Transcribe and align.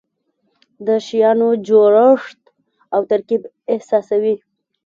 د 0.85 0.87
شیانو 1.05 1.49
جوړښت 1.67 2.41
او 2.93 3.01
ترکیب 3.11 3.41
احساسوي. 3.73 4.35